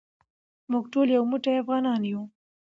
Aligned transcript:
موږ 0.71 0.83
ټول 0.93 1.07
یو 1.15 1.23
موټی 1.31 1.53
افغانان 1.63 2.01
یو. 2.11 2.21